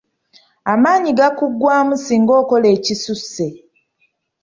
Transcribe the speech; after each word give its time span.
Amaanyi 0.73 1.09
gakuggwaamu 1.17 1.95
singa 2.05 2.33
okola 2.41 2.67
ekisusse. 2.75 3.47